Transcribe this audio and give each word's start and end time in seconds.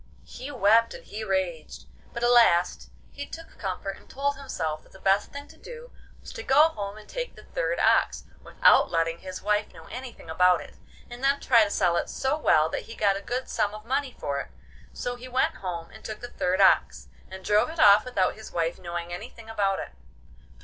He 0.25 0.49
wept 0.49 0.95
and 0.95 1.05
he 1.05 1.23
raged, 1.23 1.85
but 2.11 2.23
at 2.23 2.31
last 2.31 2.89
he 3.11 3.27
took 3.27 3.59
comfort 3.59 3.97
and 3.97 4.09
told 4.09 4.35
himself 4.35 4.81
that 4.81 4.93
the 4.93 4.99
best 4.99 5.31
thing 5.31 5.47
to 5.49 5.57
do 5.57 5.91
was 6.21 6.33
to 6.33 6.41
go 6.41 6.69
home 6.69 6.97
and 6.97 7.07
take 7.07 7.35
the 7.35 7.43
third 7.43 7.79
ox, 7.79 8.23
without 8.43 8.89
letting 8.89 9.19
his 9.19 9.43
wife 9.43 9.71
know 9.71 9.85
anything 9.91 10.27
about 10.27 10.59
it, 10.59 10.73
and 11.07 11.23
then 11.23 11.39
try 11.39 11.63
to 11.63 11.69
sell 11.69 11.97
it 11.97 12.09
so 12.09 12.35
well 12.35 12.67
that 12.69 12.85
he 12.85 12.95
got 12.95 13.15
a 13.15 13.21
good 13.21 13.47
sum 13.47 13.75
of 13.75 13.85
money 13.85 14.15
for 14.19 14.39
it. 14.39 14.47
So 14.91 15.17
he 15.17 15.27
went 15.27 15.57
home 15.57 15.91
and 15.91 16.03
took 16.03 16.19
the 16.21 16.29
third 16.29 16.59
ox, 16.61 17.07
and 17.29 17.45
drove 17.45 17.69
it 17.69 17.79
off 17.79 18.03
without 18.03 18.33
his 18.33 18.51
wife 18.51 18.79
knowing 18.79 19.13
anything 19.13 19.51
about 19.51 19.77
it. 19.77 19.91